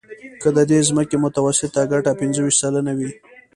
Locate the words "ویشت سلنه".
2.41-2.91